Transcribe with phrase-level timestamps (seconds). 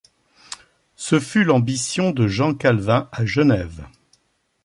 [0.95, 3.85] Ce fut l'ambition de Jean Calvin à Genève.